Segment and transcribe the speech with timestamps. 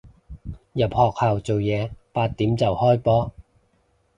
[0.73, 3.31] 入學校做嘢，八點就開波